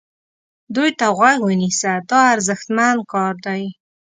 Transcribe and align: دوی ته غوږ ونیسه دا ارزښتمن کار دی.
دوی 0.75 0.89
ته 0.99 1.07
غوږ 1.17 1.37
ونیسه 1.43 1.91
دا 2.09 2.19
ارزښتمن 2.33 2.95
کار 3.11 3.33
دی. 3.45 3.63